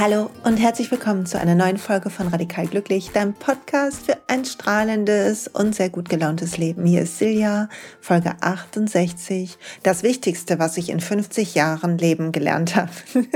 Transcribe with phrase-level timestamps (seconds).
[0.00, 4.46] Hallo und herzlich willkommen zu einer neuen Folge von Radikal Glücklich, deinem Podcast für ein
[4.46, 6.86] strahlendes und sehr gut gelauntes Leben.
[6.86, 7.68] Hier ist Silja,
[8.00, 9.58] Folge 68.
[9.82, 12.90] Das Wichtigste, was ich in 50 Jahren Leben gelernt habe.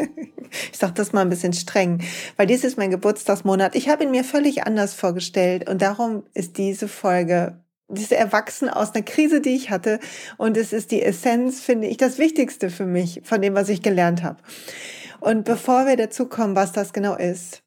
[0.72, 2.02] ich sage das mal ein bisschen streng,
[2.38, 3.74] weil dies ist mein Geburtstagsmonat.
[3.74, 8.94] Ich habe ihn mir völlig anders vorgestellt und darum ist diese Folge diese Erwachsen aus
[8.94, 10.00] einer Krise, die ich hatte.
[10.38, 13.82] Und es ist die Essenz, finde ich, das Wichtigste für mich von dem, was ich
[13.82, 14.38] gelernt habe.
[15.24, 17.62] Und bevor wir dazu kommen, was das genau ist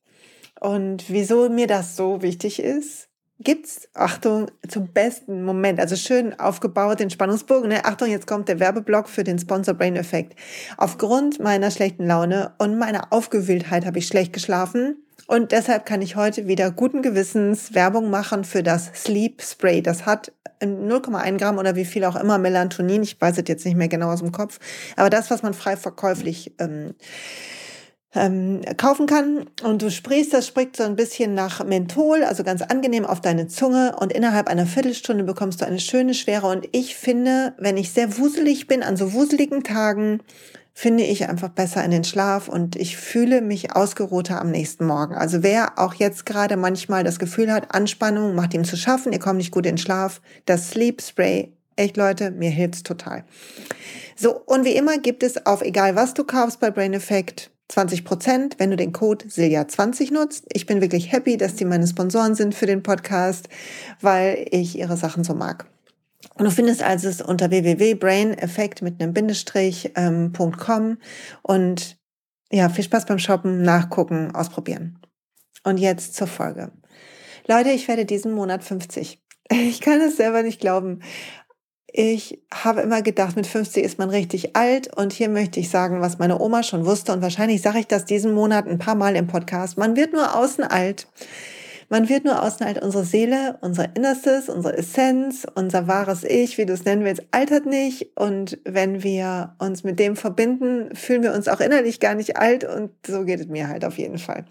[0.59, 6.99] und wieso mir das so wichtig ist, gibt's Achtung zum besten Moment, also schön aufgebaut
[6.99, 7.70] den Spannungsbogen.
[7.70, 7.84] Ne?
[7.84, 10.38] Achtung, jetzt kommt der Werbeblock für den Sponsor Brain Effekt.
[10.77, 15.06] Aufgrund meiner schlechten Laune und meiner Aufgewühltheit habe ich schlecht geschlafen.
[15.27, 19.81] Und deshalb kann ich heute wieder guten Gewissens Werbung machen für das Sleep Spray.
[19.81, 20.31] Das hat
[20.62, 23.04] 0,1 Gramm oder wie viel auch immer Melatonin.
[23.04, 24.59] Ich weiß es jetzt nicht mehr genau aus dem Kopf.
[24.95, 26.96] Aber das, was man frei verkäuflich ähm,
[28.16, 29.49] ähm, kaufen kann.
[29.63, 33.48] Und du sprichst, das spricht so ein bisschen nach Menthol, also ganz angenehm auf deine
[33.48, 33.96] Zunge.
[33.99, 36.48] Und innerhalb einer Viertelstunde bekommst du eine schöne Schwere.
[36.48, 40.21] Und ich finde, wenn ich sehr wuselig bin, an so wuseligen Tagen,
[40.79, 45.15] finde ich einfach besser in den Schlaf und ich fühle mich ausgeruhter am nächsten Morgen.
[45.15, 49.17] Also wer auch jetzt gerade manchmal das Gefühl hat, Anspannung macht ihm zu schaffen, ihr
[49.17, 53.23] kommt nicht gut in den Schlaf, das Sleep Spray, echt Leute, mir hilft's total.
[54.15, 58.05] So, und wie immer gibt es auf egal was du kaufst bei Brain Effect 20
[58.05, 60.45] Prozent, wenn du den Code Silja20 nutzt.
[60.53, 63.49] Ich bin wirklich happy, dass die meine Sponsoren sind für den Podcast,
[63.99, 65.66] weil ich ihre Sachen so mag.
[66.35, 70.34] Und du findest also es unter www.braineffekt mit einem Bindestrich ähm,
[71.44, 71.97] und
[72.51, 75.00] ja, viel Spaß beim Shoppen, nachgucken, ausprobieren.
[75.63, 76.72] Und jetzt zur Folge.
[77.47, 79.22] Leute, ich werde diesen Monat 50.
[79.50, 81.00] Ich kann es selber nicht glauben.
[81.88, 86.01] Ich habe immer gedacht, mit 50 ist man richtig alt und hier möchte ich sagen,
[86.01, 89.16] was meine Oma schon wusste und wahrscheinlich sage ich das diesen Monat ein paar Mal
[89.16, 89.78] im Podcast.
[89.78, 91.07] Man wird nur außen alt.
[91.89, 92.81] Man wird nur außen alt.
[92.83, 97.65] Unsere Seele, unser Innerstes, unsere Essenz, unser wahres Ich, wie du es nennen willst, altert
[97.65, 98.17] nicht.
[98.17, 102.65] Und wenn wir uns mit dem verbinden, fühlen wir uns auch innerlich gar nicht alt.
[102.65, 104.45] Und so geht es mir halt auf jeden Fall.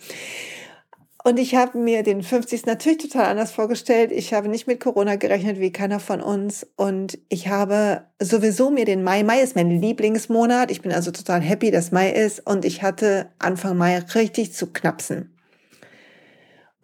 [1.26, 2.66] Und ich habe mir den 50.
[2.66, 4.12] natürlich total anders vorgestellt.
[4.12, 6.66] Ich habe nicht mit Corona gerechnet, wie keiner von uns.
[6.76, 10.70] Und ich habe sowieso mir den Mai, Mai ist mein Lieblingsmonat.
[10.70, 12.46] Ich bin also total happy, dass Mai ist.
[12.46, 15.35] Und ich hatte Anfang Mai richtig zu knapsen.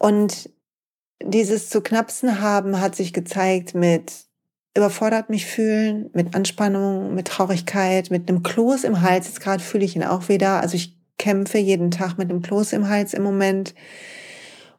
[0.03, 0.51] Und
[1.23, 4.25] dieses zu knapsen haben hat sich gezeigt mit
[4.77, 9.29] überfordert mich fühlen, mit Anspannung, mit Traurigkeit, mit einem Kloß im Hals.
[9.29, 10.61] Jetzt gerade fühle ich ihn auch wieder.
[10.61, 13.77] Also ich kämpfe jeden Tag mit einem Kloß im Hals im Moment.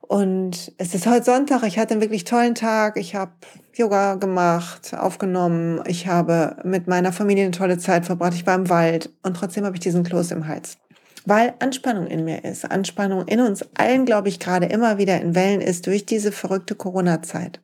[0.02, 1.64] Und es ist heute Sonntag.
[1.64, 2.98] Ich hatte einen wirklich tollen Tag.
[2.98, 3.32] Ich habe
[3.76, 5.82] Yoga gemacht, aufgenommen.
[5.88, 8.34] Ich habe mit meiner Familie eine tolle Zeit verbracht.
[8.34, 10.80] Ich war im Wald und trotzdem habe ich diesen Kloß im Hals
[11.26, 12.70] weil Anspannung in mir ist.
[12.70, 16.76] Anspannung in uns allen, glaube ich, gerade immer wieder in Wellen ist durch diese verrückte
[16.76, 17.62] Corona-Zeit.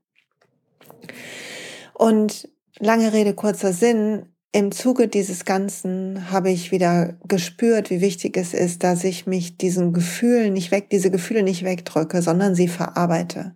[1.93, 2.49] Und
[2.79, 4.25] lange Rede, kurzer Sinn.
[4.51, 9.57] Im Zuge dieses Ganzen habe ich wieder gespürt, wie wichtig es ist, dass ich mich
[9.57, 13.55] diesen Gefühlen nicht weg, diese Gefühle nicht wegdrücke, sondern sie verarbeite.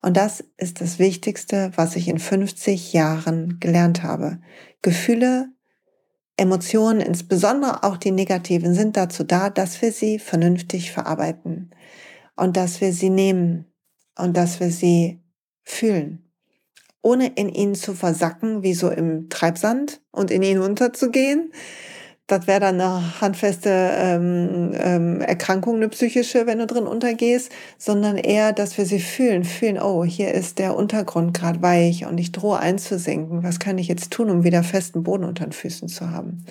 [0.00, 4.38] Und das ist das Wichtigste, was ich in 50 Jahren gelernt habe.
[4.80, 5.48] Gefühle
[6.36, 11.70] Emotionen, insbesondere auch die negativen, sind dazu da, dass wir sie vernünftig verarbeiten
[12.36, 13.64] und dass wir sie nehmen
[14.18, 15.22] und dass wir sie
[15.62, 16.30] fühlen,
[17.00, 21.52] ohne in ihnen zu versacken, wie so im Treibsand und in ihnen unterzugehen,
[22.26, 28.16] das wäre dann eine handfeste ähm, ähm, Erkrankung, eine psychische, wenn du drin untergehst, sondern
[28.16, 32.32] eher, dass wir sie fühlen, fühlen, oh, hier ist der Untergrund gerade weich und ich
[32.32, 33.44] drohe einzusinken.
[33.44, 36.44] Was kann ich jetzt tun, um wieder festen Boden unter den Füßen zu haben?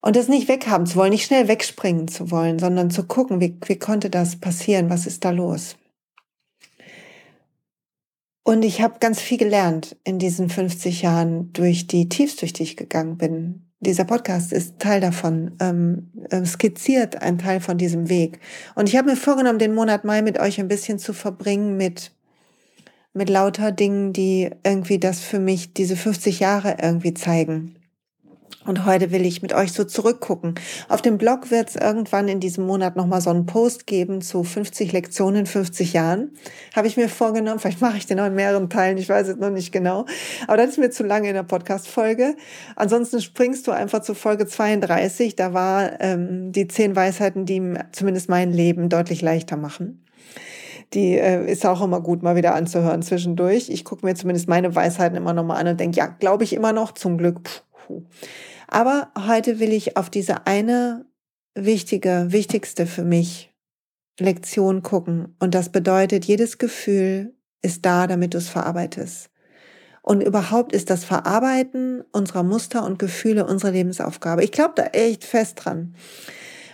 [0.00, 3.58] Und das nicht weghaben zu wollen, nicht schnell wegspringen zu wollen, sondern zu gucken, wie,
[3.66, 5.74] wie konnte das passieren, was ist da los?
[8.44, 12.62] Und ich habe ganz viel gelernt in diesen 50 Jahren durch die Tiefs, durch die
[12.62, 18.08] ich gegangen bin, dieser Podcast ist Teil davon, ähm, äh, skizziert ein Teil von diesem
[18.08, 18.40] Weg.
[18.74, 22.12] Und ich habe mir vorgenommen, den Monat Mai mit euch ein bisschen zu verbringen mit,
[23.12, 27.76] mit lauter Dingen, die irgendwie das für mich diese 50 Jahre irgendwie zeigen.
[28.66, 30.54] Und heute will ich mit euch so zurückgucken.
[30.88, 34.42] Auf dem Blog wird es irgendwann in diesem Monat nochmal so einen Post geben zu
[34.42, 36.32] 50 Lektionen in 50 Jahren.
[36.74, 39.36] Habe ich mir vorgenommen, vielleicht mache ich den auch in mehreren Teilen, ich weiß es
[39.36, 40.04] noch nicht genau.
[40.48, 42.36] Aber das ist mir zu lange in der Podcast-Folge.
[42.74, 45.36] Ansonsten springst du einfach zu Folge 32.
[45.36, 50.02] Da war ähm, die zehn Weisheiten, die zumindest mein Leben deutlich leichter machen.
[50.92, 53.70] Die äh, ist auch immer gut, mal wieder anzuhören zwischendurch.
[53.70, 56.72] Ich gucke mir zumindest meine Weisheiten immer nochmal an und denke, ja, glaube ich immer
[56.72, 57.40] noch, zum Glück.
[57.86, 58.02] Puh.
[58.66, 61.06] Aber heute will ich auf diese eine
[61.54, 63.52] wichtige, wichtigste für mich
[64.18, 65.36] Lektion gucken.
[65.38, 69.30] Und das bedeutet, jedes Gefühl ist da, damit du es verarbeitest.
[70.02, 74.42] Und überhaupt ist das Verarbeiten unserer Muster und Gefühle unsere Lebensaufgabe.
[74.42, 75.94] Ich glaube da echt fest dran.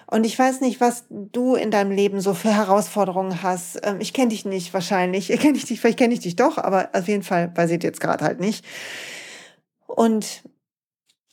[0.06, 3.80] Und ich weiß nicht, was du in deinem Leben so für Herausforderungen hast.
[3.82, 5.30] Ähm, ich kenne dich nicht wahrscheinlich.
[5.30, 8.00] Ich kenne dich, vielleicht kenne ich dich doch, aber auf jeden Fall weiß ich jetzt
[8.00, 8.64] gerade halt nicht.
[9.86, 10.42] Und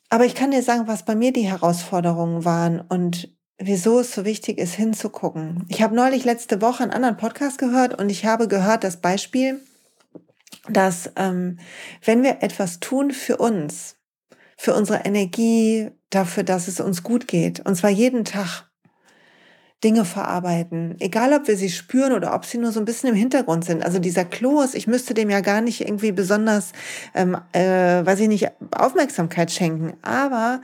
[0.10, 4.26] aber ich kann dir sagen, was bei mir die Herausforderungen waren und wieso es so
[4.26, 5.66] wichtig ist, hinzugucken.
[5.68, 9.60] Ich habe neulich letzte Woche einen anderen Podcast gehört und ich habe gehört das Beispiel,
[10.70, 11.60] dass ähm,
[12.04, 13.98] wenn wir etwas tun für uns,
[14.58, 18.69] für unsere Energie, dafür, dass es uns gut geht, und zwar jeden Tag,
[19.84, 23.16] Dinge verarbeiten, egal ob wir sie spüren oder ob sie nur so ein bisschen im
[23.16, 23.84] Hintergrund sind.
[23.84, 26.74] Also dieser Kloß, ich müsste dem ja gar nicht irgendwie besonders,
[27.16, 30.62] ähm, äh, weiß ich nicht, Aufmerksamkeit schenken, aber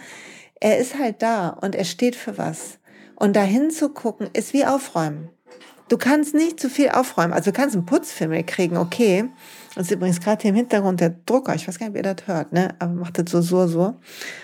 [0.60, 2.80] er ist halt da und er steht für was.
[3.16, 5.30] Und dahin zu gucken, ist wie aufräumen.
[5.88, 7.32] Du kannst nicht zu viel aufräumen.
[7.32, 9.30] Also du kannst einen Putzfimmel kriegen, okay.
[9.76, 11.54] Das ist übrigens gerade hier im Hintergrund der Drucker.
[11.56, 12.76] Ich weiß gar nicht, ob ihr das hört, ne?
[12.80, 13.96] Aber macht das so, so, so.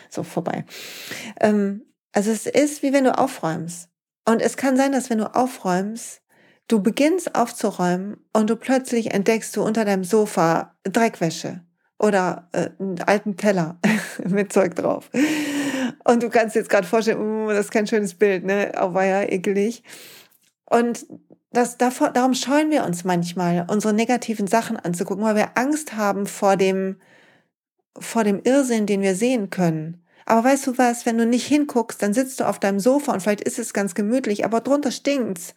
[0.10, 0.66] So, vorbei.
[1.40, 1.82] Ähm,
[2.14, 3.91] also es ist wie wenn du aufräumst.
[4.32, 6.22] Und es kann sein, dass wenn du aufräumst,
[6.70, 11.60] du beginnst aufzuräumen und du plötzlich entdeckst du unter deinem Sofa Dreckwäsche
[12.00, 13.78] oder äh, einen alten Teller
[14.26, 15.10] mit Zeug drauf.
[16.06, 18.72] Und du kannst jetzt gerade vorstellen, uh, das ist kein schönes Bild, ne?
[18.74, 19.84] Aber war ja ekelig.
[20.64, 21.06] Und
[21.52, 26.26] das, davor, darum scheuen wir uns manchmal, unsere negativen Sachen anzugucken, weil wir Angst haben
[26.26, 27.02] vor dem,
[28.00, 30.01] vor dem Irrsinn, den wir sehen können.
[30.26, 33.22] Aber weißt du was, wenn du nicht hinguckst, dann sitzt du auf deinem Sofa und
[33.22, 35.56] vielleicht ist es ganz gemütlich, aber drunter stinkt's.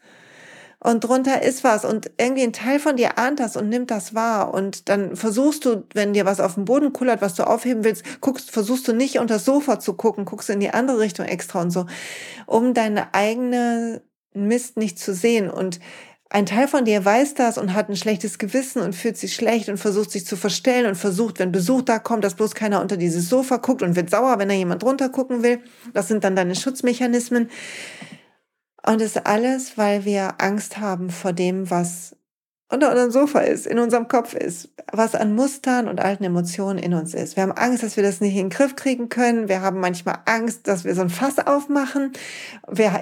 [0.80, 4.14] Und drunter ist was und irgendwie ein Teil von dir ahnt das und nimmt das
[4.14, 7.84] wahr und dann versuchst du, wenn dir was auf dem Boden kullert, was du aufheben
[7.84, 11.24] willst, guckst, versuchst du nicht unter das Sofa zu gucken, guckst in die andere Richtung
[11.24, 11.86] extra und so,
[12.44, 14.02] um deine eigene
[14.34, 15.80] Mist nicht zu sehen und
[16.34, 19.68] ein Teil von dir weiß das und hat ein schlechtes Gewissen und fühlt sich schlecht
[19.68, 22.96] und versucht sich zu verstellen und versucht, wenn Besuch da kommt, dass bloß keiner unter
[22.96, 25.60] dieses Sofa guckt und wird sauer, wenn da jemand drunter gucken will.
[25.92, 27.50] Das sind dann deine Schutzmechanismen.
[28.84, 32.16] Und das ist alles, weil wir Angst haben vor dem, was
[32.74, 36.92] unter unserem Sofa ist, in unserem Kopf ist, was an Mustern und alten Emotionen in
[36.92, 37.36] uns ist.
[37.36, 39.48] Wir haben Angst, dass wir das nicht in den Griff kriegen können.
[39.48, 42.12] Wir haben manchmal Angst, dass wir so ein Fass aufmachen.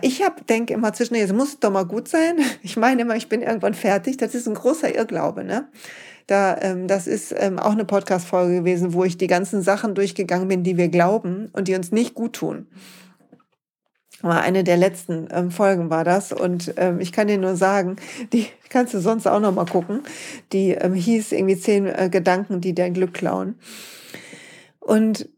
[0.02, 2.36] Ich hab, denke immer zwischen, es muss doch mal gut sein.
[2.64, 4.18] Ich meine immer, ich bin irgendwann fertig.
[4.18, 5.66] Das ist ein großer Irrglaube, ne?
[6.26, 10.48] Da, ähm, das ist ähm, auch eine Podcast-Folge gewesen, wo ich die ganzen Sachen durchgegangen
[10.48, 12.66] bin, die wir glauben und die uns nicht gut tun
[14.22, 17.96] war eine der letzten ähm, Folgen war das und ähm, ich kann dir nur sagen,
[18.32, 20.02] die kannst du sonst auch noch mal gucken.
[20.52, 23.58] Die ähm, hieß irgendwie zehn äh, Gedanken, die dein Glück klauen.
[24.78, 25.28] Und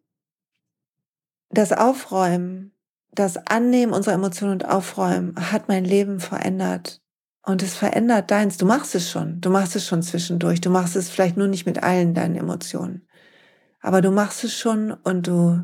[1.51, 2.73] das Aufräumen,
[3.13, 7.01] das Annehmen unserer Emotionen und Aufräumen hat mein Leben verändert.
[7.47, 8.57] Und es verändert deins.
[8.57, 9.41] Du machst es schon.
[9.43, 10.63] Du machst es schon zwischendurch.
[10.63, 13.07] Du machst es vielleicht nur nicht mit allen deinen Emotionen.
[13.81, 15.61] Aber du machst es schon und du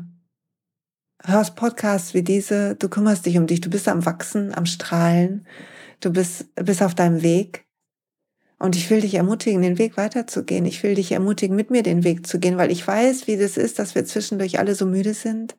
[1.23, 5.45] hörst Podcasts wie diese, du kümmerst dich um dich, du bist am Wachsen, am Strahlen,
[5.99, 7.65] du bist, bist auf deinem Weg.
[8.59, 10.65] Und ich will dich ermutigen, den Weg weiterzugehen.
[10.65, 13.57] Ich will dich ermutigen, mit mir den Weg zu gehen, weil ich weiß, wie das
[13.57, 15.55] ist, dass wir zwischendurch alle so müde sind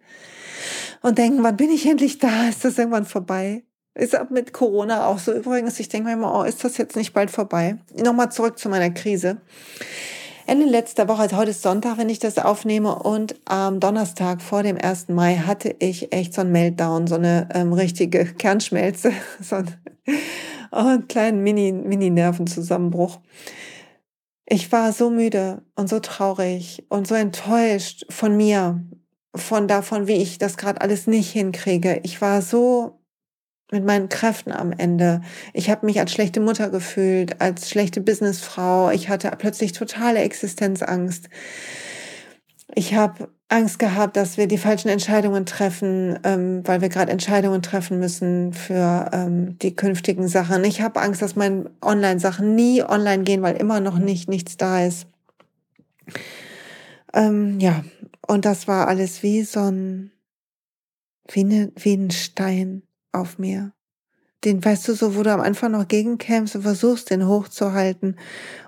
[1.03, 2.49] und denken, wann bin ich endlich da?
[2.49, 3.65] Ist das irgendwann vorbei?
[3.95, 5.79] Ist ab mit Corona auch so übrigens.
[5.81, 7.77] Ich denke mir immer, oh, ist das jetzt nicht bald vorbei?
[7.95, 9.39] Nochmal zurück zu meiner Krise.
[10.47, 14.63] Ende letzter Woche, also heute ist Sonntag, wenn ich das aufnehme, und am Donnerstag vor
[14.63, 15.09] dem 1.
[15.09, 19.77] Mai hatte ich echt so ein Meltdown, so eine ähm, richtige Kernschmelze, so ein,
[20.73, 23.21] oh, einen kleinen Mini, Mini-Nervenzusammenbruch.
[24.47, 28.85] Ich war so müde und so traurig und so enttäuscht von mir,
[29.35, 32.01] von davon, wie ich das gerade alles nicht hinkriege.
[32.03, 33.02] Ich war so
[33.73, 35.23] mit meinen Kräften am Ende.
[35.53, 38.91] Ich habe mich als schlechte Mutter gefühlt, als schlechte Businessfrau.
[38.91, 41.29] Ich hatte plötzlich totale Existenzangst.
[42.75, 47.61] Ich habe Angst gehabt, dass wir die falschen Entscheidungen treffen, ähm, weil wir gerade Entscheidungen
[47.61, 50.65] treffen müssen für ähm, die künftigen Sachen.
[50.65, 54.85] Ich habe Angst, dass meine Online-Sachen nie online gehen, weil immer noch nicht nichts da
[54.85, 55.07] ist.
[57.13, 57.85] Ähm, ja,
[58.27, 60.11] und das war alles wie so ein,
[61.31, 62.83] wie, ne, wie ein Stein
[63.13, 63.73] auf mir.
[64.45, 68.19] Den, weißt du, so, wo du am Anfang noch gegenkämpfst und versuchst, den hochzuhalten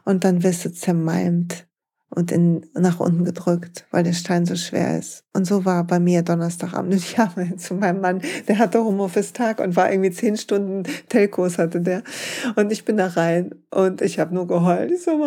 [0.05, 1.67] und dann wirst du zermalmt.
[2.15, 5.25] Und in, nach unten gedrückt, weil der Stein so schwer ist.
[5.33, 6.93] Und so war bei mir Donnerstagabend.
[6.95, 11.59] Und ich habe zu meinem Mann, der hatte Homeoffice-Tag und war irgendwie zehn Stunden Telcos
[11.59, 12.03] hatte der.
[12.55, 14.93] Und ich bin da rein und ich habe nur geheult.
[14.93, 15.25] Ich so,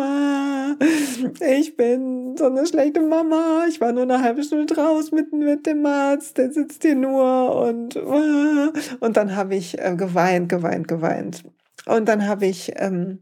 [1.44, 3.64] ich bin so eine schlechte Mama.
[3.68, 7.56] Ich war nur eine halbe Stunde draus mit, mit dem Arzt, der sitzt hier nur
[7.66, 11.44] und, und dann habe ich äh, geweint, geweint, geweint.
[11.86, 13.18] Und dann habe ich, ähm,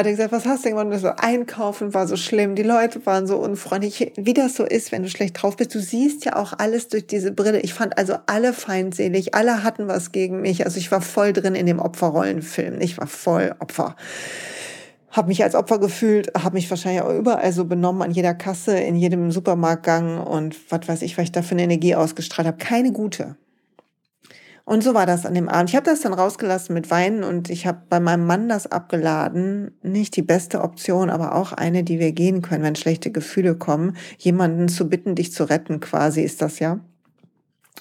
[0.00, 0.94] hat er gesagt, was hast du denn gemacht?
[0.94, 4.12] Und so, einkaufen war so schlimm, die Leute waren so unfreundlich.
[4.16, 7.06] Wie das so ist, wenn du schlecht drauf bist, du siehst ja auch alles durch
[7.06, 7.60] diese Brille.
[7.60, 10.64] Ich fand also alle feindselig, alle hatten was gegen mich.
[10.64, 12.80] Also ich war voll drin in dem Opferrollenfilm.
[12.80, 13.94] Ich war voll Opfer
[15.10, 18.78] habe mich als Opfer gefühlt, habe mich wahrscheinlich auch überall so benommen, an jeder Kasse,
[18.78, 22.58] in jedem Supermarktgang und was weiß ich, was ich da für eine Energie ausgestrahlt habe.
[22.58, 23.36] Keine gute.
[24.70, 25.70] Und so war das an dem Abend.
[25.70, 29.72] Ich habe das dann rausgelassen mit Weinen und ich habe bei meinem Mann das abgeladen.
[29.82, 33.96] Nicht die beste Option, aber auch eine, die wir gehen können, wenn schlechte Gefühle kommen.
[34.16, 36.78] Jemanden zu bitten, dich zu retten, quasi ist das ja.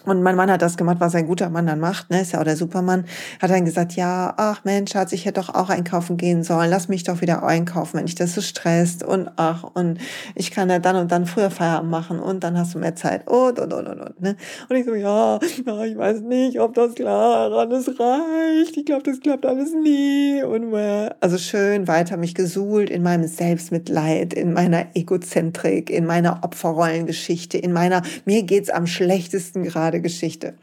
[0.06, 2.40] Und mein Mann hat das gemacht, was ein guter Mann dann macht, ne, ist ja
[2.40, 3.04] auch der Supermann,
[3.42, 6.88] hat dann gesagt, ja, ach Mensch, Schatz, ich hätte doch auch einkaufen gehen sollen, lass
[6.88, 9.04] mich doch wieder einkaufen, wenn dich das so stresst.
[9.04, 10.00] Und ach, und
[10.36, 13.28] ich kann ja dann und dann früher Feierabend machen und dann hast du mehr Zeit.
[13.28, 14.38] Und, und, und, und, und, ne.
[14.70, 19.04] Und ich so, ja, ja ich weiß nicht, ob das klar alles reicht, ich glaube,
[19.04, 20.42] das klappt alles nie.
[20.44, 21.18] Und mehr.
[21.20, 27.74] Also schön weiter mich gesuhlt in meinem Selbstmitleid, in meiner Egozentrik, in meiner Opferrollengeschichte, in
[27.74, 30.56] meiner, mir geht's am schlechtesten gerade gerade Geschichte.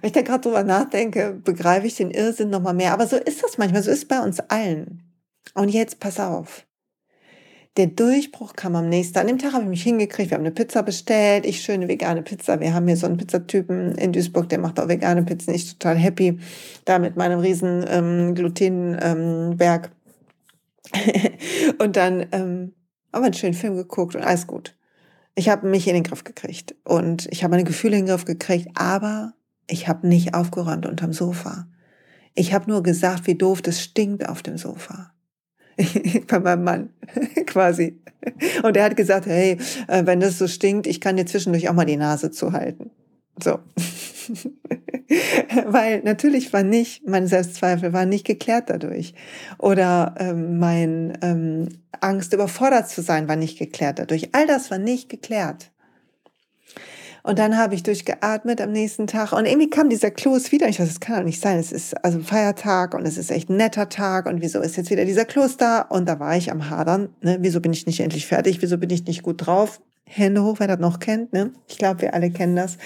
[0.00, 2.92] Wenn ich da gerade drüber nachdenke, begreife ich den Irrsinn nochmal mehr.
[2.92, 5.02] Aber so ist das manchmal, so ist es bei uns allen.
[5.54, 6.66] Und jetzt pass auf.
[7.76, 9.18] Der Durchbruch kam am nächsten.
[9.18, 10.30] An dem Tag habe ich mich hingekriegt.
[10.30, 11.46] Wir haben eine Pizza bestellt.
[11.46, 12.60] Ich schöne vegane Pizza.
[12.60, 15.54] Wir haben hier so einen Pizzatypen in Duisburg, der macht auch vegane Pizzen.
[15.54, 16.38] Ich total happy
[16.84, 19.90] da mit meinem riesen ähm, Glutenberg.
[20.92, 21.10] Ähm,
[21.78, 22.74] und dann ähm,
[23.12, 24.74] haben wir einen schönen Film geguckt und alles gut.
[25.34, 28.24] Ich habe mich in den Griff gekriegt und ich habe meine Gefühle in den Griff
[28.24, 29.34] gekriegt, aber
[29.68, 31.66] ich habe nicht aufgeräumt unterm Sofa.
[32.34, 35.12] Ich habe nur gesagt, wie doof das stinkt auf dem Sofa.
[36.26, 36.90] Bei meinem Mann,
[37.46, 38.00] quasi.
[38.62, 39.58] Und er hat gesagt, hey,
[39.88, 42.90] äh, wenn das so stinkt, ich kann dir zwischendurch auch mal die Nase zuhalten.
[43.42, 43.58] So.
[45.66, 49.14] Weil natürlich war nicht, mein Selbstzweifel war nicht geklärt dadurch.
[49.58, 51.68] Oder ähm, mein ähm,
[52.00, 54.30] Angst, überfordert zu sein, war nicht geklärt dadurch.
[54.32, 55.70] All das war nicht geklärt.
[57.22, 60.68] Und dann habe ich durchgeatmet am nächsten Tag und irgendwie kam dieser Kloß wieder.
[60.68, 61.58] Ich dachte, das kann doch nicht sein.
[61.58, 64.90] Es ist also Feiertag und es ist echt ein netter Tag und wieso ist jetzt
[64.90, 65.82] wieder dieser Kloß da?
[65.82, 67.10] Und da war ich am Hadern.
[67.20, 67.38] Ne?
[67.40, 68.62] Wieso bin ich nicht endlich fertig?
[68.62, 69.82] Wieso bin ich nicht gut drauf?
[70.12, 71.32] Hände hoch, wer das noch kennt.
[71.32, 71.52] Ne?
[71.68, 72.78] Ich glaube, wir alle kennen das.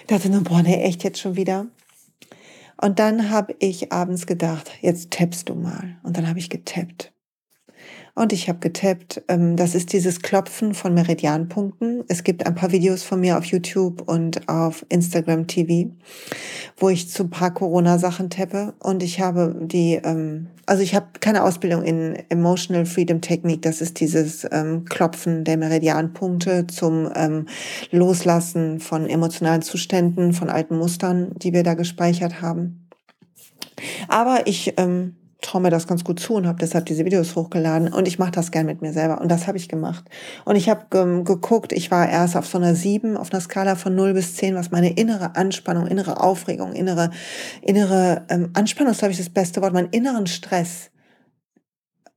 [0.00, 1.66] Ich dachte nur, boah, ne, echt jetzt schon wieder.
[2.80, 5.96] Und dann habe ich abends gedacht, jetzt tappst du mal.
[6.02, 7.12] Und dann habe ich getappt.
[8.16, 9.22] Und ich habe getappt.
[9.28, 12.02] Ähm, das ist dieses Klopfen von Meridianpunkten.
[12.08, 15.90] Es gibt ein paar Videos von mir auf YouTube und auf Instagram TV,
[16.78, 18.72] wo ich zu ein paar Corona-Sachen tappe.
[18.78, 23.60] Und ich habe die, ähm, also ich habe keine Ausbildung in Emotional Freedom Technik.
[23.60, 27.10] Das ist dieses ähm, Klopfen der Meridianpunkte zum
[27.90, 32.88] Loslassen von emotionalen Zuständen, von alten Mustern, die wir da gespeichert haben.
[34.08, 37.92] Aber ich ähm, traue mir das ganz gut zu und habe deshalb diese Videos hochgeladen
[37.92, 40.04] und ich mache das gern mit mir selber und das habe ich gemacht.
[40.44, 43.76] Und ich habe ähm, geguckt, ich war erst auf so einer 7, auf einer Skala
[43.76, 47.10] von 0 bis 10, was meine innere Anspannung, innere Aufregung, innere,
[47.62, 50.90] innere ähm, Anspannung ist, glaube ich, das beste Wort, meinen inneren Stress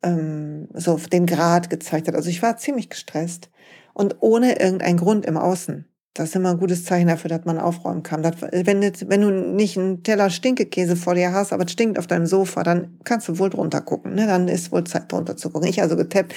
[0.02, 2.16] ähm, so den Grad gezeigt hat.
[2.16, 3.50] Also ich war ziemlich gestresst
[3.94, 5.89] und ohne irgendeinen Grund im Außen.
[6.14, 8.24] Das ist immer ein gutes Zeichen dafür, dass man aufräumen kann.
[8.24, 11.98] Das, wenn, jetzt, wenn du nicht einen Teller Stinkekäse vor dir hast, aber es stinkt
[11.98, 14.16] auf deinem Sofa, dann kannst du wohl drunter gucken.
[14.16, 14.28] Ne?
[14.28, 15.70] Dann ist wohl Zeit, drunter zu gucken.
[15.70, 16.34] Ich also getappt.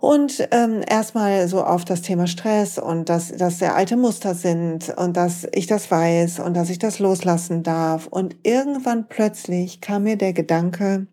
[0.00, 4.90] Und ähm, erstmal so auf das Thema Stress und dass dass der alte Muster sind
[4.96, 8.06] und dass ich das weiß und dass ich das loslassen darf.
[8.06, 11.08] Und irgendwann plötzlich kam mir der Gedanke,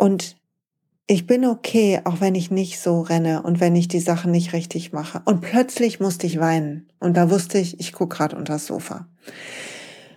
[0.00, 0.36] und
[1.10, 4.52] ich bin okay, auch wenn ich nicht so renne und wenn ich die Sachen nicht
[4.52, 5.20] richtig mache.
[5.24, 6.88] Und plötzlich musste ich weinen.
[7.00, 9.08] Und da wusste ich, ich gucke gerade unter das Sofa.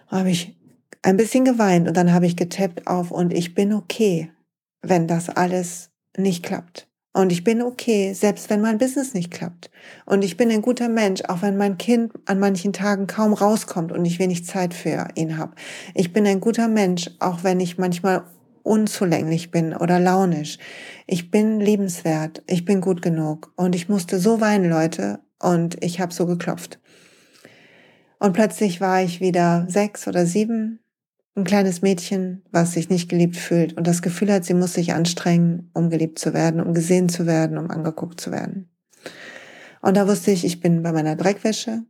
[0.05, 0.55] Habe ich
[1.01, 4.29] ein bisschen geweint und dann habe ich getappt auf und ich bin okay,
[4.83, 6.87] wenn das alles nicht klappt.
[7.11, 9.71] Und ich bin okay, selbst wenn mein Business nicht klappt.
[10.05, 13.91] Und ich bin ein guter Mensch, auch wenn mein Kind an manchen Tagen kaum rauskommt
[13.91, 15.55] und ich wenig Zeit für ihn habe.
[15.95, 18.25] Ich bin ein guter Mensch, auch wenn ich manchmal
[18.63, 20.57] unzulänglich bin oder launisch.
[21.05, 25.99] Ich bin liebenswert, ich bin gut genug und ich musste so weinen, Leute, und ich
[25.99, 26.79] habe so geklopft.
[28.19, 30.79] Und plötzlich war ich wieder sechs oder sieben
[31.35, 34.93] Ein kleines Mädchen, was sich nicht geliebt fühlt und das Gefühl hat, sie muss sich
[34.93, 38.69] anstrengen, um geliebt zu werden, um gesehen zu werden, um angeguckt zu werden.
[39.81, 41.83] Und da wusste ich, ich bin bei meiner Dreckwäsche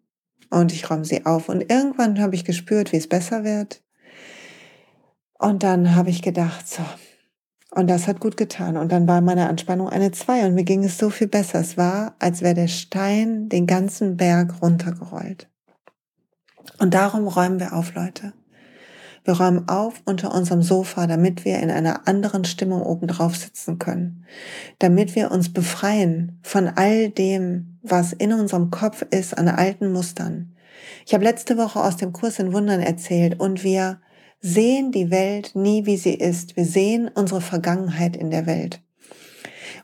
[0.50, 1.50] und ich räume sie auf.
[1.50, 3.84] Und irgendwann habe ich gespürt, wie es besser wird.
[5.44, 6.84] Und dann habe ich gedacht, so,
[7.72, 8.78] und das hat gut getan.
[8.78, 11.60] Und dann war meine Anspannung eine zwei und mir ging es so viel besser.
[11.60, 15.50] Es war, als wäre der Stein den ganzen Berg runtergerollt.
[16.80, 18.32] Und darum räumen wir auf, Leute.
[19.26, 23.80] Wir räumen auf unter unserem Sofa, damit wir in einer anderen Stimmung oben drauf sitzen
[23.80, 24.26] können.
[24.80, 30.56] Damit wir uns befreien von all dem, was in unserem Kopf ist, an alten Mustern.
[31.06, 34.00] Ich habe letzte Woche aus dem Kurs in Wundern erzählt und wir
[34.46, 36.58] sehen die Welt nie, wie sie ist.
[36.58, 38.82] Wir sehen unsere Vergangenheit in der Welt.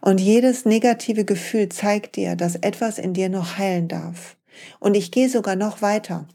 [0.01, 4.35] Und jedes negative Gefühl zeigt dir, dass etwas in dir noch heilen darf.
[4.81, 6.27] Und ich gehe sogar noch weiter.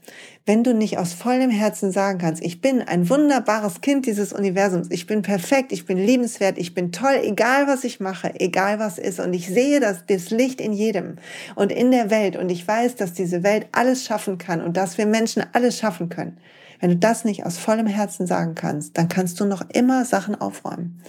[0.43, 4.87] Wenn du nicht aus vollem Herzen sagen kannst, ich bin ein wunderbares Kind dieses Universums,
[4.89, 8.97] ich bin perfekt, ich bin liebenswert, ich bin toll, egal was ich mache, egal was
[8.97, 11.17] ist, und ich sehe das, das Licht in jedem
[11.53, 14.97] und in der Welt, und ich weiß, dass diese Welt alles schaffen kann und dass
[14.97, 16.37] wir Menschen alles schaffen können,
[16.79, 20.35] wenn du das nicht aus vollem Herzen sagen kannst, dann kannst du noch immer Sachen
[20.35, 21.01] aufräumen.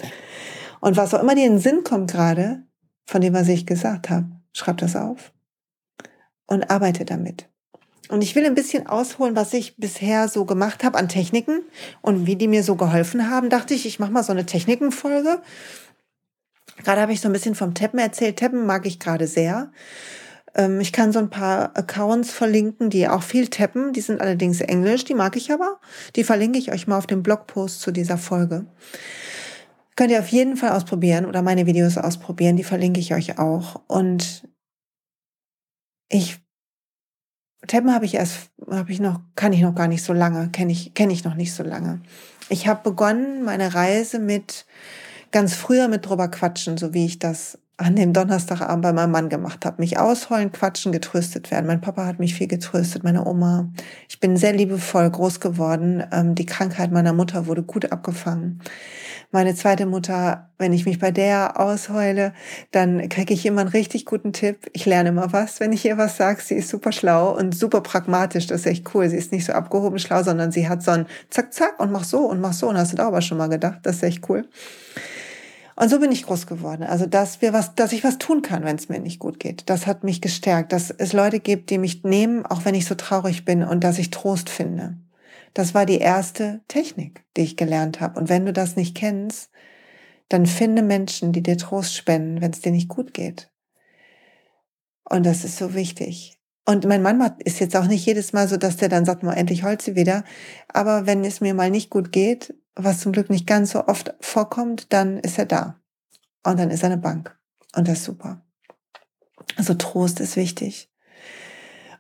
[0.80, 2.62] Und was auch immer dir in den Sinn kommt gerade,
[3.06, 5.32] von dem, was ich gesagt habe, schreib das auf
[6.46, 7.48] und arbeite damit.
[8.08, 11.62] Und ich will ein bisschen ausholen, was ich bisher so gemacht habe an Techniken
[12.02, 13.50] und wie die mir so geholfen haben.
[13.50, 15.42] Dachte ich, ich mache mal so eine Technikenfolge.
[16.84, 18.38] Gerade habe ich so ein bisschen vom Tappen erzählt.
[18.38, 19.72] Tappen mag ich gerade sehr.
[20.56, 23.92] Ähm, ich kann so ein paar Accounts verlinken, die auch viel tappen.
[23.92, 25.78] Die sind allerdings Englisch, die mag ich aber.
[26.16, 28.66] Die verlinke ich euch mal auf dem Blogpost zu dieser Folge.
[29.94, 33.80] Könnt ihr auf jeden Fall ausprobieren oder meine Videos ausprobieren, die verlinke ich euch auch.
[33.86, 34.46] Und
[36.08, 36.38] ich
[37.66, 40.72] Tappen habe ich erst, habe ich noch, kann ich noch gar nicht so lange, kenne
[40.72, 42.00] ich, kenne ich noch nicht so lange.
[42.48, 44.66] Ich habe begonnen meine Reise mit
[45.32, 49.28] ganz früher mit drüber quatschen, so wie ich das an dem Donnerstagabend bei meinem Mann
[49.28, 49.82] gemacht habe.
[49.82, 51.66] Mich ausheulen, quatschen, getröstet werden.
[51.66, 53.68] Mein Papa hat mich viel getröstet, meine Oma.
[54.08, 56.02] Ich bin sehr liebevoll groß geworden.
[56.10, 58.62] Ähm, die Krankheit meiner Mutter wurde gut abgefangen.
[59.30, 62.32] Meine zweite Mutter, wenn ich mich bei der ausheule,
[62.70, 64.70] dann kriege ich immer einen richtig guten Tipp.
[64.72, 66.40] Ich lerne immer was, wenn ich ihr was sage.
[66.40, 68.46] Sie ist super schlau und super pragmatisch.
[68.46, 69.08] Das ist echt cool.
[69.10, 72.04] Sie ist nicht so abgehoben schlau, sondern sie hat so ein Zack, Zack und mach
[72.04, 72.68] so und mach so.
[72.68, 73.80] Und hast du da aber schon mal gedacht?
[73.82, 74.48] Das ist echt cool.
[75.78, 76.82] Und so bin ich groß geworden.
[76.84, 79.68] Also, dass wir was, dass ich was tun kann, wenn es mir nicht gut geht.
[79.68, 82.94] Das hat mich gestärkt, dass es Leute gibt, die mich nehmen, auch wenn ich so
[82.94, 84.96] traurig bin und dass ich Trost finde.
[85.52, 88.18] Das war die erste Technik, die ich gelernt habe.
[88.18, 89.50] Und wenn du das nicht kennst,
[90.30, 93.50] dann finde Menschen, die dir Trost spenden, wenn es dir nicht gut geht.
[95.04, 96.35] Und das ist so wichtig.
[96.68, 99.34] Und mein Mann ist jetzt auch nicht jedes Mal so, dass der dann sagt, mal
[99.34, 100.24] endlich heult sie wieder.
[100.68, 104.14] Aber wenn es mir mal nicht gut geht, was zum Glück nicht ganz so oft
[104.20, 105.80] vorkommt, dann ist er da.
[106.42, 107.38] Und dann ist er eine Bank.
[107.74, 108.42] Und das ist super.
[109.56, 110.90] Also Trost ist wichtig.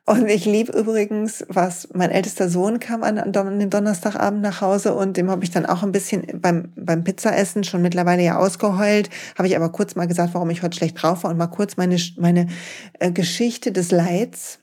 [0.08, 4.94] Und ich liebe übrigens, was mein ältester Sohn kam an, an dem Donnerstagabend nach Hause
[4.94, 9.10] und dem habe ich dann auch ein bisschen beim, beim Pizzaessen schon mittlerweile ja ausgeheult,
[9.36, 11.76] habe ich aber kurz mal gesagt, warum ich heute schlecht drauf war und mal kurz
[11.76, 12.46] meine, meine
[13.00, 14.60] äh, Geschichte des Leids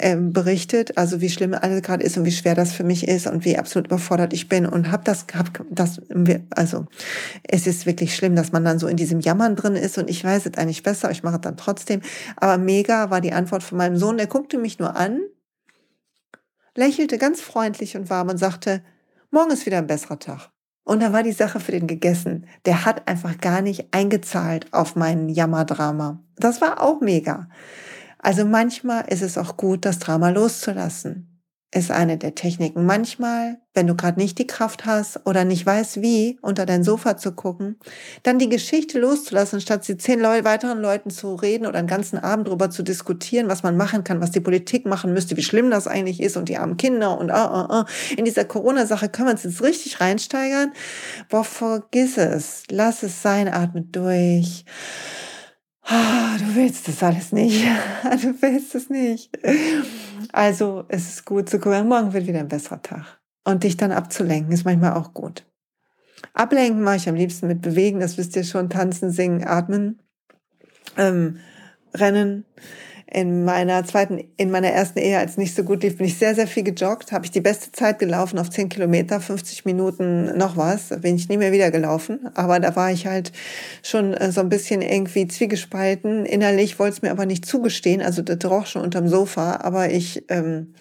[0.00, 3.26] ähm, berichtet, also wie schlimm alles gerade ist und wie schwer das für mich ist
[3.26, 6.00] und wie absolut überfordert ich bin und habe das, hab das,
[6.50, 6.86] also
[7.44, 10.24] es ist wirklich schlimm, dass man dann so in diesem Jammern drin ist und ich
[10.24, 12.00] weiß es eigentlich besser, ich mache es dann trotzdem.
[12.36, 15.20] Aber mega war die Antwort von meinem Sohn, der guckte mich nur an,
[16.74, 18.82] lächelte ganz freundlich und warm und sagte,
[19.30, 20.50] morgen ist wieder ein besserer Tag.
[20.84, 22.46] Und da war die Sache für den gegessen.
[22.64, 26.20] Der hat einfach gar nicht eingezahlt auf mein Jammerdrama.
[26.36, 27.48] Das war auch mega.
[28.22, 31.28] Also manchmal ist es auch gut, das Drama loszulassen.
[31.74, 32.84] Ist eine der Techniken.
[32.84, 37.16] Manchmal, wenn du gerade nicht die Kraft hast oder nicht weißt, wie, unter dein Sofa
[37.16, 37.80] zu gucken,
[38.22, 42.18] dann die Geschichte loszulassen, statt sie zehn Leu weiteren Leuten zu reden oder einen ganzen
[42.18, 45.70] Abend darüber zu diskutieren, was man machen kann, was die Politik machen müsste, wie schlimm
[45.70, 47.86] das eigentlich ist und die armen Kinder und ah, ah, ah.
[48.18, 50.72] In dieser Corona-Sache können wir uns jetzt richtig reinsteigern.
[51.30, 52.64] Boah, vergiss es.
[52.70, 54.66] Lass es sein, atme durch.
[55.84, 57.64] Ah, du willst das alles nicht.
[58.22, 59.30] Du willst es nicht.
[60.32, 63.20] Also es ist gut zu gucken, morgen wird wieder ein besserer Tag.
[63.44, 65.44] Und dich dann abzulenken ist manchmal auch gut.
[66.34, 70.00] Ablenken mache ich am liebsten mit Bewegen, das wisst ihr schon, tanzen, singen, atmen,
[70.96, 71.38] ähm,
[71.94, 72.44] rennen
[73.12, 76.34] in meiner zweiten, in meiner ersten Ehe, als nicht so gut lief, bin ich sehr,
[76.34, 80.56] sehr viel gejoggt, habe ich die beste Zeit gelaufen auf 10 Kilometer, 50 Minuten noch
[80.56, 82.30] was, bin ich nie mehr wieder gelaufen.
[82.34, 83.32] Aber da war ich halt
[83.82, 86.24] schon äh, so ein bisschen irgendwie zwiegespalten.
[86.24, 90.24] Innerlich wollte es mir aber nicht zugestehen, also das roch schon unterm Sofa, aber ich
[90.30, 90.72] ähm,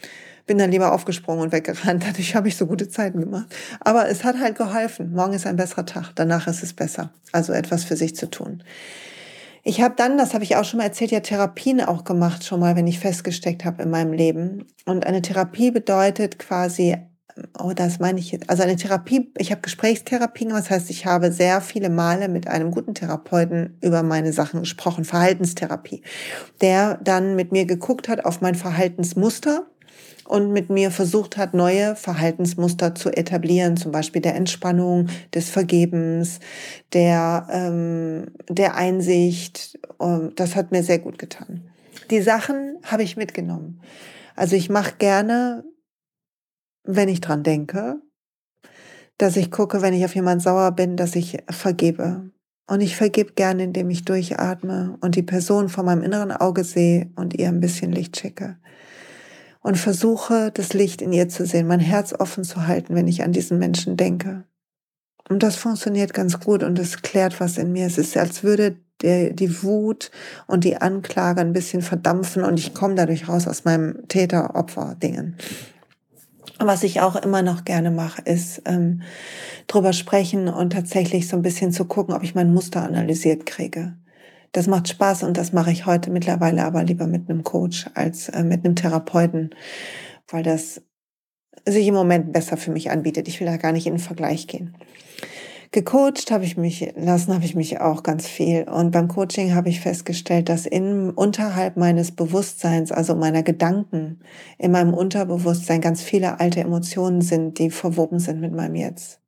[0.45, 2.03] bin dann lieber aufgesprungen und weggerannt.
[2.07, 3.53] Dadurch habe ich so gute Zeiten gemacht.
[3.81, 5.11] Aber es hat halt geholfen.
[5.11, 7.09] Morgen ist ein besserer Tag, danach ist es besser.
[7.33, 8.63] Also etwas für sich zu tun.
[9.63, 12.59] Ich habe dann, das habe ich auch schon mal erzählt, ja Therapien auch gemacht, schon
[12.59, 14.65] mal, wenn ich festgesteckt habe in meinem Leben.
[14.85, 16.97] Und eine Therapie bedeutet quasi,
[17.59, 21.31] oh, das meine ich jetzt, also eine Therapie, ich habe Gesprächstherapien, das heißt, ich habe
[21.31, 26.01] sehr viele Male mit einem guten Therapeuten über meine Sachen gesprochen, Verhaltenstherapie,
[26.61, 29.67] der dann mit mir geguckt hat auf mein Verhaltensmuster
[30.25, 36.39] und mit mir versucht hat, neue Verhaltensmuster zu etablieren, zum Beispiel der Entspannung, des Vergebens,
[36.93, 39.79] der, ähm, der Einsicht.
[40.35, 41.69] Das hat mir sehr gut getan.
[42.09, 43.81] Die Sachen habe ich mitgenommen.
[44.35, 45.63] Also ich mache gerne,
[46.83, 48.01] wenn ich dran denke,
[49.17, 52.31] dass ich gucke, wenn ich auf jemand sauer bin, dass ich vergebe.
[52.67, 57.11] Und ich vergebe gerne, indem ich durchatme und die Person vor meinem inneren Auge sehe
[57.15, 58.57] und ihr ein bisschen Licht schicke
[59.61, 63.23] und versuche, das Licht in ihr zu sehen, mein Herz offen zu halten, wenn ich
[63.23, 64.43] an diesen Menschen denke.
[65.29, 67.85] Und das funktioniert ganz gut und es klärt was in mir.
[67.85, 70.11] Es ist, als würde der, die Wut
[70.47, 75.37] und die Anklage ein bisschen verdampfen und ich komme dadurch raus aus meinem Täter-Opfer-Dingen.
[76.59, 79.01] Was ich auch immer noch gerne mache, ist ähm,
[79.67, 83.95] drüber sprechen und tatsächlich so ein bisschen zu gucken, ob ich mein Muster analysiert kriege.
[84.51, 88.29] Das macht Spaß und das mache ich heute mittlerweile aber lieber mit einem Coach als
[88.29, 89.51] äh, mit einem Therapeuten,
[90.27, 90.81] weil das
[91.65, 93.27] sich im Moment besser für mich anbietet.
[93.27, 94.75] Ich will da gar nicht in den Vergleich gehen.
[95.73, 98.63] Gecoacht habe ich mich lassen, habe ich mich auch ganz viel.
[98.63, 104.19] Und beim Coaching habe ich festgestellt, dass in, unterhalb meines Bewusstseins, also meiner Gedanken,
[104.57, 109.20] in meinem Unterbewusstsein ganz viele alte Emotionen sind, die verwoben sind mit meinem Jetzt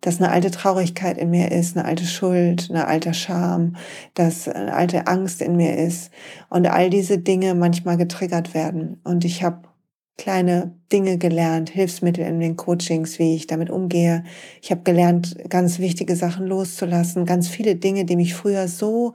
[0.00, 3.76] dass eine alte Traurigkeit in mir ist, eine alte Schuld, eine alte Scham,
[4.14, 6.10] dass eine alte Angst in mir ist
[6.48, 9.00] und all diese Dinge manchmal getriggert werden.
[9.04, 9.68] Und ich habe
[10.16, 14.24] kleine Dinge gelernt, Hilfsmittel in den Coachings, wie ich damit umgehe.
[14.60, 19.14] Ich habe gelernt, ganz wichtige Sachen loszulassen, ganz viele Dinge, die mich früher so,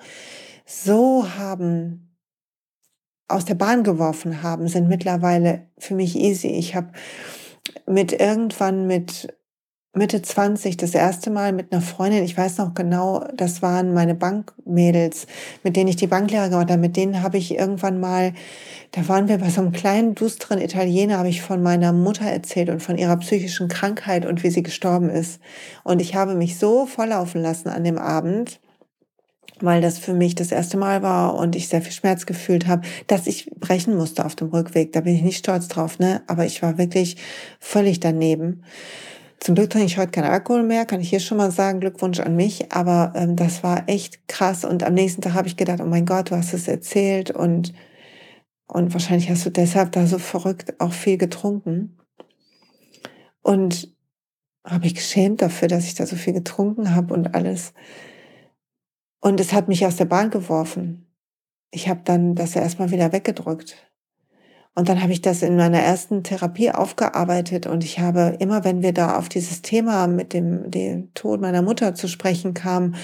[0.66, 2.06] so haben
[3.28, 6.48] aus der Bahn geworfen haben, sind mittlerweile für mich easy.
[6.48, 6.92] Ich habe
[7.88, 9.36] mit irgendwann mit
[9.98, 14.14] Mitte 20 das erste Mal mit einer Freundin, ich weiß noch genau, das waren meine
[14.14, 15.26] Bankmädels,
[15.64, 18.34] mit denen ich die Banklehre gemacht habe, mit denen habe ich irgendwann mal,
[18.92, 22.70] da waren wir bei so einem kleinen, dusteren Italiener, habe ich von meiner Mutter erzählt
[22.70, 25.40] und von ihrer psychischen Krankheit und wie sie gestorben ist.
[25.86, 28.60] Und ich habe mich so volllaufen lassen an dem Abend,
[29.62, 32.86] weil das für mich das erste Mal war und ich sehr viel Schmerz gefühlt habe,
[33.08, 34.92] dass ich brechen musste auf dem Rückweg.
[34.92, 36.22] Da bin ich nicht stolz drauf, ne?
[36.28, 37.16] Aber ich war wirklich
[37.62, 38.64] völlig daneben.
[39.40, 42.20] Zum Glück trinke ich heute keinen Alkohol mehr, kann ich hier schon mal sagen, Glückwunsch
[42.20, 42.72] an mich.
[42.72, 44.66] Aber ähm, das war echt krass.
[44.66, 47.74] Und am nächsten Tag habe ich gedacht, oh mein Gott, du hast es erzählt und,
[48.68, 51.98] und wahrscheinlich hast du deshalb da so verrückt auch viel getrunken.
[53.42, 53.94] Und
[54.64, 57.74] habe ich geschämt dafür, dass ich da so viel getrunken habe und alles.
[59.22, 61.08] Und es hat mich aus der Bahn geworfen.
[61.72, 63.76] Ich habe dann das erstmal wieder weggedrückt.
[64.76, 68.82] Und dann habe ich das in meiner ersten Therapie aufgearbeitet und ich habe immer, wenn
[68.82, 72.96] wir da auf dieses Thema mit dem, dem Tod meiner Mutter zu sprechen kamen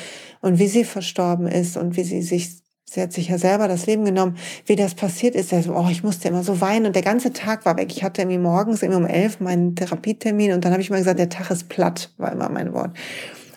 [0.41, 2.61] und wie sie verstorben ist und wie sie sich
[2.93, 4.35] Sie hat sich ja selber das Leben genommen.
[4.65, 7.63] Wie das passiert ist, also, oh, ich musste immer so weinen und der ganze Tag
[7.63, 7.89] war weg.
[7.89, 11.17] Ich hatte irgendwie morgens immer um elf meinen Therapietermin und dann habe ich mal gesagt,
[11.17, 12.97] der Tag ist platt, war immer mein Wort.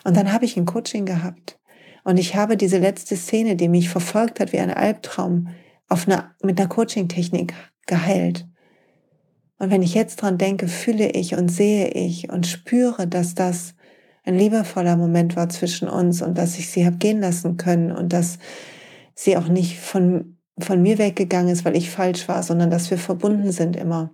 [0.05, 1.59] Und dann habe ich ein Coaching gehabt
[2.05, 5.49] und ich habe diese letzte Szene, die mich verfolgt hat wie ein Albtraum,
[5.89, 7.53] auf einer, mit einer Coaching-Technik
[7.85, 8.47] geheilt.
[9.57, 13.73] Und wenn ich jetzt dran denke, fühle ich und sehe ich und spüre, dass das
[14.23, 18.11] ein liebevoller Moment war zwischen uns und dass ich sie habe gehen lassen können und
[18.11, 18.39] dass
[19.13, 22.97] sie auch nicht von, von mir weggegangen ist, weil ich falsch war, sondern dass wir
[22.97, 24.11] verbunden sind immer.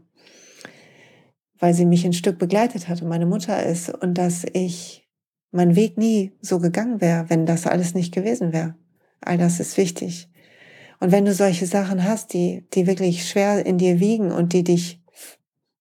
[1.57, 5.07] Weil sie mich ein Stück begleitet hat und meine Mutter ist und dass ich
[5.51, 8.75] mein Weg nie so gegangen wäre, wenn das alles nicht gewesen wäre.
[9.21, 10.30] All das ist wichtig.
[11.01, 14.63] Und wenn du solche Sachen hast, die, die wirklich schwer in dir wiegen und die
[14.63, 15.01] dich,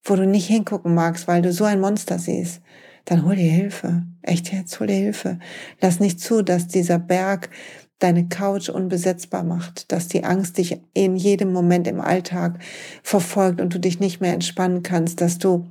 [0.02, 2.62] wo du nicht hingucken magst, weil du so ein Monster siehst,
[3.04, 4.02] dann hol dir Hilfe.
[4.22, 5.38] Echt jetzt, hol dir Hilfe.
[5.80, 7.50] Lass nicht zu, dass dieser Berg
[7.98, 12.59] deine Couch unbesetzbar macht, dass die Angst dich in jedem Moment im Alltag
[13.02, 15.66] verfolgt und du dich nicht mehr entspannen kannst, dass du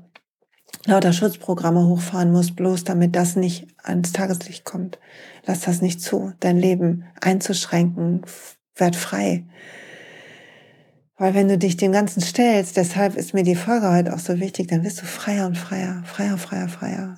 [0.86, 5.00] lauter Schutzprogramme hochfahren musst, bloß damit das nicht ans Tageslicht kommt.
[5.48, 8.22] Lass das nicht zu, dein Leben einzuschränken,
[8.80, 9.46] werd frei.
[11.18, 14.40] Weil wenn du dich dem Ganzen stellst, deshalb ist mir die Folge heute auch so
[14.40, 17.18] wichtig, dann wirst du freier und freier, freier, freier, freier.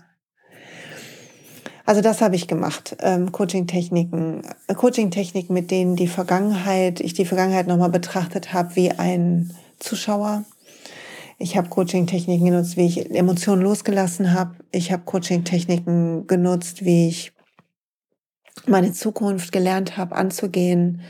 [1.85, 2.95] Also das habe ich gemacht.
[2.99, 8.91] Ähm, Coaching-Techniken, äh, Coaching-Techniken, mit denen die Vergangenheit, ich die Vergangenheit nochmal betrachtet habe wie
[8.91, 10.45] ein Zuschauer.
[11.37, 14.55] Ich habe Coaching-Techniken genutzt, wie ich Emotionen losgelassen habe.
[14.71, 17.33] Ich habe Coaching-Techniken genutzt, wie ich
[18.67, 21.01] meine Zukunft gelernt habe anzugehen,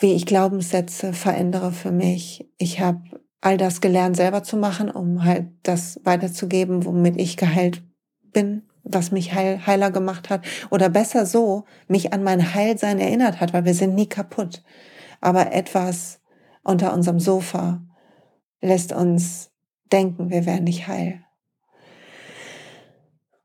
[0.00, 2.48] wie ich Glaubenssätze verändere für mich.
[2.58, 3.02] Ich habe
[3.40, 7.82] all das gelernt selber zu machen, um halt das weiterzugeben, womit ich geheilt
[8.32, 10.44] bin, was mich heil, heiler gemacht hat.
[10.70, 14.62] Oder besser so, mich an mein Heilsein erinnert hat, weil wir sind nie kaputt.
[15.20, 16.20] Aber etwas
[16.62, 17.82] unter unserem Sofa
[18.60, 19.50] lässt uns
[19.92, 21.24] denken, wir wären nicht heil.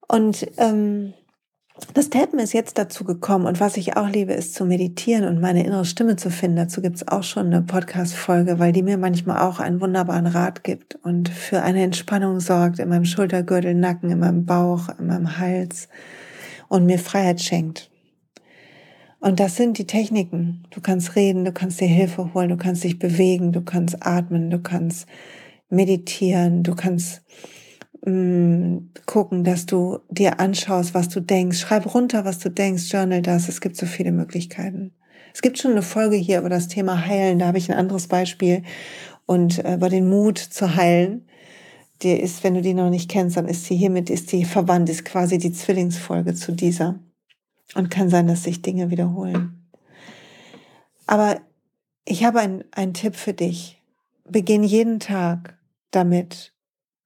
[0.07, 1.13] Und ähm,
[1.93, 5.41] das Tappen ist jetzt dazu gekommen und was ich auch liebe, ist zu meditieren und
[5.41, 6.55] meine innere Stimme zu finden.
[6.55, 10.63] Dazu gibt es auch schon eine Podcast-Folge, weil die mir manchmal auch einen wunderbaren Rat
[10.63, 15.37] gibt und für eine Entspannung sorgt in meinem Schultergürtel, Nacken, in meinem Bauch, in meinem
[15.37, 15.89] Hals
[16.69, 17.89] und mir Freiheit schenkt.
[19.19, 20.63] Und das sind die Techniken.
[20.69, 24.49] Du kannst reden, du kannst dir Hilfe holen, du kannst dich bewegen, du kannst atmen,
[24.49, 25.07] du kannst
[25.69, 27.21] meditieren, du kannst
[28.05, 31.59] gucken, dass du dir anschaust, was du denkst.
[31.59, 33.49] Schreib runter, was du denkst, journal das.
[33.49, 34.93] Es gibt so viele Möglichkeiten.
[35.33, 37.39] Es gibt schon eine Folge hier über das Thema Heilen.
[37.39, 38.63] Da habe ich ein anderes Beispiel
[39.25, 41.27] und äh, über den Mut zu heilen.
[42.01, 44.89] Die ist, wenn du die noch nicht kennst, dann ist sie hiermit, ist die verwandt,
[44.89, 46.99] ist quasi die Zwillingsfolge zu dieser.
[47.73, 49.67] Und kann sein, dass sich Dinge wiederholen.
[51.07, 51.41] Aber
[52.05, 53.81] ich habe einen Tipp für dich.
[54.29, 55.57] Beginn jeden Tag
[55.91, 56.54] damit,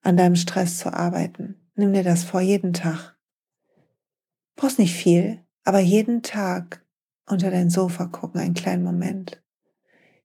[0.02, 1.56] an deinem Stress zu arbeiten.
[1.76, 3.18] Nimm dir das vor jeden Tag.
[4.56, 6.84] Brauchst nicht viel, aber jeden Tag
[7.26, 9.42] unter dein Sofa gucken, einen kleinen Moment.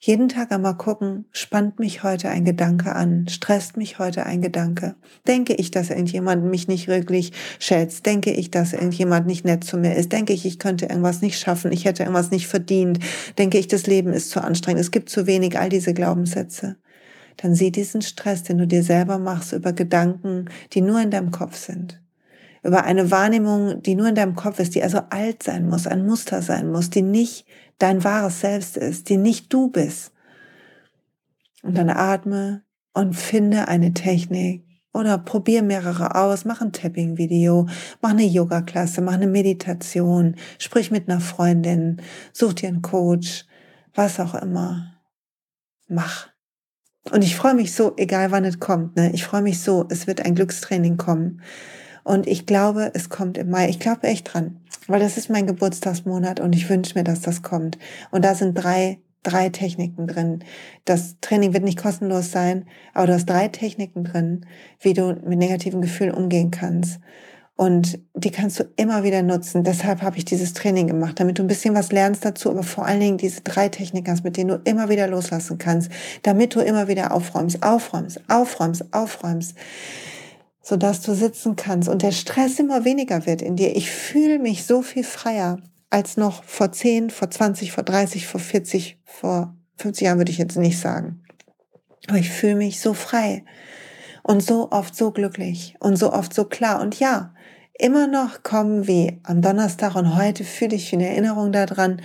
[0.06, 4.96] Jeden Tag einmal gucken, spannt mich heute ein Gedanke an, stresst mich heute ein Gedanke.
[5.26, 8.04] Denke ich, dass irgendjemand mich nicht wirklich schätzt?
[8.04, 10.12] Denke ich, dass irgendjemand nicht nett zu mir ist?
[10.12, 11.72] Denke ich, ich könnte irgendwas nicht schaffen?
[11.72, 12.98] Ich hätte irgendwas nicht verdient?
[13.38, 14.82] Denke ich, das Leben ist zu anstrengend?
[14.82, 16.76] Es gibt zu wenig, all diese Glaubenssätze
[17.36, 21.30] dann sieh diesen Stress, den du dir selber machst, über Gedanken, die nur in deinem
[21.30, 22.00] Kopf sind.
[22.62, 26.06] Über eine Wahrnehmung, die nur in deinem Kopf ist, die also alt sein muss, ein
[26.06, 27.46] Muster sein muss, die nicht
[27.78, 30.12] dein wahres Selbst ist, die nicht du bist.
[31.62, 32.62] Und dann atme
[32.94, 37.66] und finde eine Technik oder probier mehrere aus, mach ein Tapping-Video,
[38.00, 42.00] mach eine Yoga-Klasse, mach eine Meditation, sprich mit einer Freundin,
[42.32, 43.44] such dir einen Coach,
[43.94, 44.94] was auch immer.
[45.88, 46.33] Mach.
[47.10, 49.10] Und ich freue mich so, egal wann es kommt, ne?
[49.12, 51.42] ich freue mich so, es wird ein Glückstraining kommen.
[52.02, 53.68] Und ich glaube, es kommt im Mai.
[53.68, 57.42] Ich glaube echt dran, weil das ist mein Geburtstagsmonat und ich wünsche mir, dass das
[57.42, 57.78] kommt.
[58.10, 60.44] Und da sind drei, drei Techniken drin.
[60.84, 64.46] Das Training wird nicht kostenlos sein, aber du hast drei Techniken drin,
[64.80, 67.00] wie du mit negativen Gefühlen umgehen kannst.
[67.56, 69.62] Und die kannst du immer wieder nutzen.
[69.62, 72.84] Deshalb habe ich dieses Training gemacht, damit du ein bisschen was lernst dazu, aber vor
[72.84, 75.90] allen Dingen diese drei Techniken hast, mit denen du immer wieder loslassen kannst,
[76.22, 79.54] damit du immer wieder aufräumst, aufräumst, aufräumst, aufräumst,
[80.62, 83.76] sodass du sitzen kannst und der Stress immer weniger wird in dir.
[83.76, 85.58] Ich fühle mich so viel freier
[85.90, 90.38] als noch vor 10, vor 20, vor 30, vor 40, vor 50 Jahren würde ich
[90.38, 91.22] jetzt nicht sagen.
[92.08, 93.44] Aber ich fühle mich so frei
[94.24, 96.80] und so oft so glücklich und so oft so klar.
[96.80, 97.33] Und ja,
[97.78, 102.00] immer noch kommen wie am Donnerstag und heute fühle ich eine Erinnerung daran,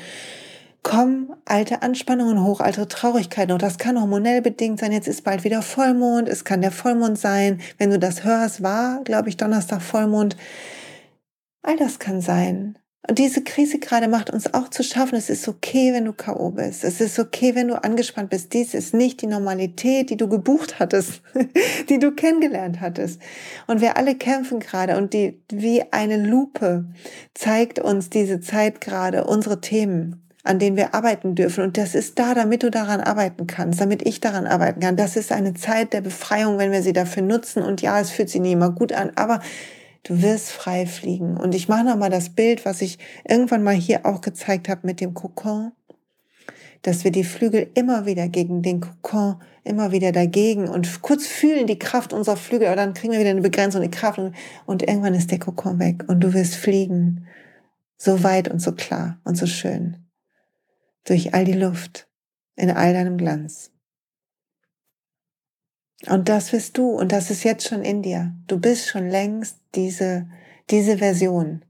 [0.84, 3.52] kommen alte Anspannungen hoch, alte Traurigkeiten.
[3.52, 4.92] Und das kann hormonell bedingt sein.
[4.92, 6.30] Jetzt ist bald wieder Vollmond.
[6.30, 7.60] Es kann der Vollmond sein.
[7.78, 10.38] Wenn du das hörst, war, glaube ich, Donnerstag Vollmond.
[11.62, 12.78] All das kann sein.
[13.08, 15.16] Und diese Krise gerade macht uns auch zu schaffen.
[15.16, 16.52] Es ist okay, wenn du K.O.
[16.52, 16.84] bist.
[16.84, 18.54] Es ist okay, wenn du angespannt bist.
[18.54, 21.22] Dies ist nicht die Normalität, die du gebucht hattest,
[21.90, 23.22] die du kennengelernt hattest.
[23.68, 26.86] Und wir alle kämpfen gerade und die, wie eine Lupe
[27.34, 31.64] zeigt uns diese Zeit gerade unsere Themen an denen wir arbeiten dürfen.
[31.64, 34.96] Und das ist da, damit du daran arbeiten kannst, damit ich daran arbeiten kann.
[34.96, 37.62] Das ist eine Zeit der Befreiung, wenn wir sie dafür nutzen.
[37.62, 39.42] Und ja, es fühlt sich nicht immer gut an, aber
[40.04, 41.38] Du wirst frei fliegen.
[41.38, 45.02] Und ich mache nochmal das Bild, was ich irgendwann mal hier auch gezeigt habe mit
[45.02, 45.72] dem Kokon,
[46.82, 51.68] dass wir die Flügel immer wieder gegen den Kokon, immer wieder dagegen und kurz fühlen
[51.68, 54.34] die Kraft unserer Flügel, aber dann kriegen wir wieder eine Begrenzung, die Kraft und,
[54.66, 57.28] und irgendwann ist der Kokon weg und du wirst fliegen.
[57.98, 59.98] So weit und so klar und so schön.
[61.04, 62.08] Durch all die Luft,
[62.56, 63.72] in all deinem Glanz.
[66.08, 68.34] Und das bist du und das ist jetzt schon in dir.
[68.48, 70.28] Du bist schon längst diese,
[70.70, 71.62] diese Version.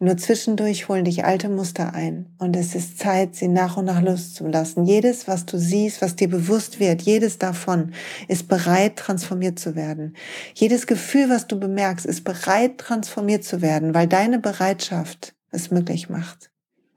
[0.00, 4.02] Nur zwischendurch holen dich alte Muster ein und es ist Zeit, sie nach und nach
[4.02, 4.84] loszulassen.
[4.84, 7.92] Jedes, was du siehst, was dir bewusst wird, jedes davon
[8.28, 10.14] ist bereit, transformiert zu werden.
[10.52, 16.10] Jedes Gefühl, was du bemerkst, ist bereit, transformiert zu werden, weil deine Bereitschaft es möglich
[16.10, 16.50] macht.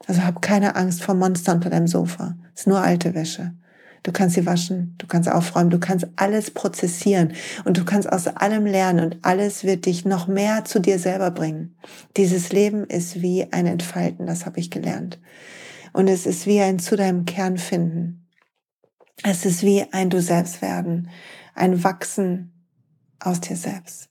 [0.08, 2.36] Also hab keine Angst vor Monster unter deinem Sofa.
[2.54, 3.54] Es ist nur alte Wäsche.
[4.08, 7.34] Du kannst sie waschen, du kannst aufräumen, du kannst alles prozessieren
[7.66, 11.30] und du kannst aus allem lernen und alles wird dich noch mehr zu dir selber
[11.30, 11.76] bringen.
[12.16, 15.20] Dieses Leben ist wie ein Entfalten, das habe ich gelernt.
[15.92, 18.30] Und es ist wie ein zu deinem Kern finden.
[19.24, 21.10] Es ist wie ein Du selbst werden,
[21.54, 22.66] ein Wachsen
[23.20, 24.08] aus dir selbst.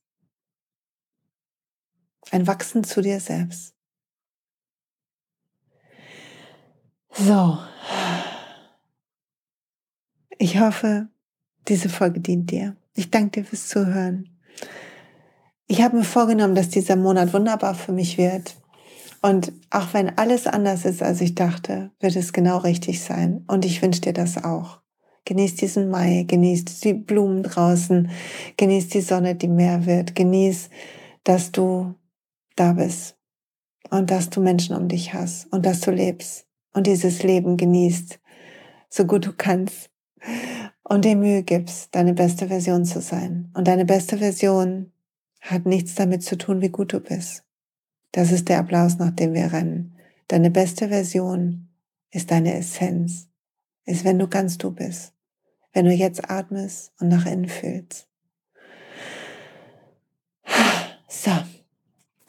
[2.30, 3.72] Ein Wachsen zu dir selbst.
[7.14, 7.56] So.
[10.38, 11.08] Ich hoffe,
[11.66, 12.76] diese Folge dient dir.
[12.94, 14.28] Ich danke dir fürs Zuhören.
[15.66, 18.54] Ich habe mir vorgenommen, dass dieser Monat wunderbar für mich wird.
[19.22, 23.44] Und auch wenn alles anders ist, als ich dachte, wird es genau richtig sein.
[23.46, 24.80] Und ich wünsche dir das auch.
[25.24, 28.10] Genieß diesen Mai, genieß die Blumen draußen,
[28.58, 30.68] genieß die Sonne, die mehr wird, genieß,
[31.24, 31.94] dass du
[32.56, 33.16] da bist
[33.90, 38.20] und dass du Menschen um dich hast und dass du lebst und dieses Leben genießt,
[38.88, 39.90] so gut du kannst
[40.82, 43.50] und dir Mühe gibst, deine beste Version zu sein.
[43.54, 44.92] Und deine beste Version
[45.40, 47.44] hat nichts damit zu tun, wie gut du bist.
[48.12, 49.96] Das ist der Applaus, nach dem wir rennen.
[50.28, 51.68] Deine beste Version
[52.10, 53.28] ist deine Essenz,
[53.84, 55.12] ist, wenn du ganz du bist
[55.76, 58.08] wenn du jetzt atmest und nach innen fühlst.
[61.06, 61.32] So.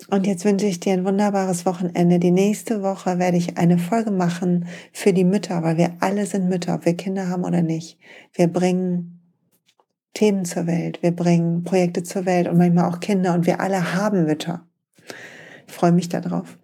[0.09, 2.19] Und jetzt wünsche ich dir ein wunderbares Wochenende.
[2.19, 6.47] Die nächste Woche werde ich eine Folge machen für die Mütter, weil wir alle sind
[6.47, 7.97] Mütter, ob wir Kinder haben oder nicht.
[8.33, 9.19] Wir bringen
[10.13, 13.93] Themen zur Welt, wir bringen Projekte zur Welt und manchmal auch Kinder und wir alle
[13.93, 14.65] haben Mütter.
[15.67, 16.57] Ich freue mich darauf.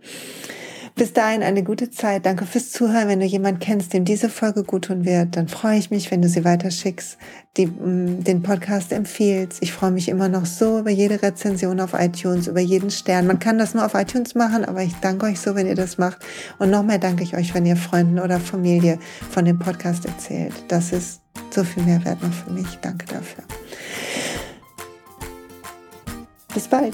[0.96, 2.26] Bis dahin eine gute Zeit.
[2.26, 3.08] Danke fürs Zuhören.
[3.08, 6.22] Wenn du jemanden kennst, dem diese Folge gut tun wird, dann freue ich mich, wenn
[6.22, 7.18] du sie weiterschickst,
[7.58, 9.58] die, mm, den Podcast empfiehlst.
[9.62, 13.26] Ich freue mich immer noch so über jede Rezension auf iTunes, über jeden Stern.
[13.26, 15.98] Man kann das nur auf iTunes machen, aber ich danke euch so, wenn ihr das
[15.98, 16.20] macht.
[16.60, 19.00] Und noch mehr danke ich euch, wenn ihr Freunden oder Familie
[19.32, 20.54] von dem Podcast erzählt.
[20.68, 22.68] Das ist so viel Mehrwert noch für mich.
[22.84, 23.44] Danke dafür.
[26.54, 26.94] Bis bald.